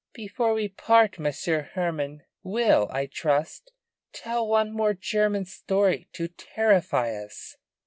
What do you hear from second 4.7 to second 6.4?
more German story to